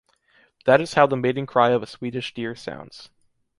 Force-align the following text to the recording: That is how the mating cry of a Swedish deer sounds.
That 0.65 0.81
is 0.81 0.95
how 0.95 1.05
the 1.05 1.15
mating 1.15 1.45
cry 1.45 1.69
of 1.73 1.83
a 1.83 1.85
Swedish 1.85 2.33
deer 2.33 2.55
sounds. 2.55 3.09